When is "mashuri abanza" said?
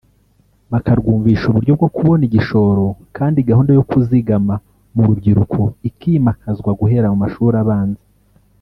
7.23-8.03